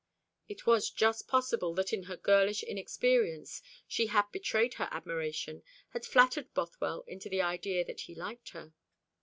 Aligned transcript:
It 0.49 0.65
was 0.65 0.89
just 0.89 1.27
possible 1.27 1.75
that 1.75 1.93
in 1.93 2.05
her 2.09 2.17
girlish 2.17 2.63
inexperience 2.63 3.61
she 3.87 4.07
had 4.07 4.25
betrayed 4.31 4.73
her 4.81 4.87
admiration, 4.89 5.61
had 5.89 6.05
flattered 6.07 6.51
Bothwell 6.55 7.03
into 7.05 7.29
the 7.29 7.43
idea 7.43 7.85
that 7.85 7.99
he 8.01 8.15
liked 8.15 8.49
her. 8.49 8.73